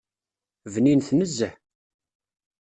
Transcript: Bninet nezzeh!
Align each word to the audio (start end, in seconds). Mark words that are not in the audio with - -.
Bninet 0.73 1.09
nezzeh! 1.19 1.55